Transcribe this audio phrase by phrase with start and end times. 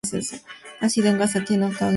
[0.81, 1.89] Nacido en Gaza, tiene ceguera parcial.